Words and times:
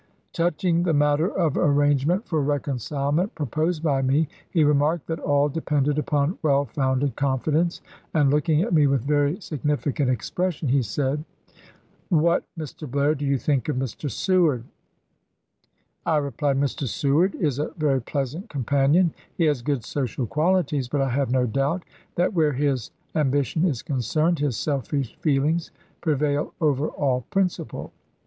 "Touching 0.33 0.81
the 0.81 0.95
matter 0.95 1.29
of 1.29 1.55
arrangement 1.55 2.25
for 2.27 2.41
recon 2.41 2.79
cilement 2.79 3.35
proposed 3.35 3.83
by 3.83 4.01
me, 4.01 4.27
he 4.49 4.63
remarked 4.63 5.05
that 5.05 5.19
all 5.19 5.47
depended 5.47 5.99
upon 5.99 6.39
well 6.41 6.65
founded 6.65 7.15
confidence, 7.15 7.81
and, 8.11 8.31
look 8.31 8.49
ing 8.49 8.63
at 8.63 8.73
me 8.73 8.87
with 8.87 9.01
very 9.03 9.39
significant 9.39 10.09
expression, 10.09 10.69
he 10.69 10.81
said, 10.81 11.23
1 12.09 12.19
What, 12.23 12.43
Mr. 12.57 12.89
Blair, 12.89 13.13
do 13.13 13.25
you 13.25 13.37
think 13.37 13.69
of 13.69 13.75
Mr. 13.75 14.09
Seward 14.09 14.61
f' 14.61 14.65
jaiCiajs 14.65 16.07
I 16.13 16.17
replied: 16.17 16.57
'Mr. 16.57 16.87
Seward 16.87 17.35
is 17.35 17.59
a 17.59 17.69
very 17.77 18.01
pleasant 18.01 18.49
com 18.49 18.63
panion; 18.63 19.11
he 19.35 19.45
has 19.45 19.61
good 19.61 19.83
social 19.83 20.25
qualities, 20.25 20.87
but 20.89 21.01
I 21.01 21.09
have 21.09 21.29
no 21.29 21.45
doubt 21.45 21.83
that 22.15 22.33
where 22.33 22.53
his 22.53 22.89
ambition 23.13 23.65
is 23.65 23.83
concerned 23.83 24.39
his 24.39 24.57
selfish 24.57 25.15
feelings 25.17 25.69
prevail 26.01 26.55
over 26.59 26.87
all 26.87 27.21
principle. 27.29 27.93